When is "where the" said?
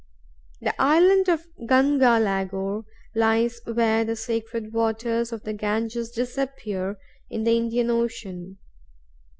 3.71-4.15